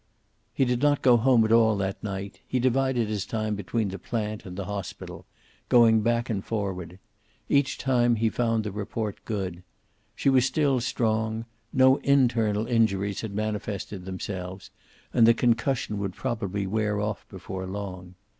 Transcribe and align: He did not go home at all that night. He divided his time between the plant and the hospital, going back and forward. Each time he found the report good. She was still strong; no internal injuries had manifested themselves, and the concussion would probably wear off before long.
He 0.51 0.65
did 0.65 0.81
not 0.81 1.03
go 1.03 1.15
home 1.15 1.45
at 1.45 1.51
all 1.51 1.77
that 1.77 2.03
night. 2.03 2.39
He 2.47 2.59
divided 2.59 3.07
his 3.07 3.23
time 3.23 3.53
between 3.53 3.89
the 3.89 3.99
plant 3.99 4.47
and 4.47 4.57
the 4.57 4.65
hospital, 4.65 5.27
going 5.69 6.01
back 6.01 6.27
and 6.27 6.43
forward. 6.43 6.97
Each 7.49 7.77
time 7.77 8.15
he 8.15 8.27
found 8.27 8.63
the 8.63 8.71
report 8.71 9.23
good. 9.25 9.61
She 10.15 10.27
was 10.27 10.43
still 10.43 10.79
strong; 10.79 11.45
no 11.71 11.97
internal 11.97 12.65
injuries 12.65 13.21
had 13.21 13.35
manifested 13.35 14.05
themselves, 14.05 14.71
and 15.13 15.27
the 15.27 15.35
concussion 15.35 15.99
would 15.99 16.13
probably 16.15 16.65
wear 16.65 16.99
off 16.99 17.27
before 17.29 17.67
long. 17.67 18.15